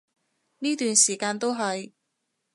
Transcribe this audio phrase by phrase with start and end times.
[0.57, 1.91] 呢段時間都係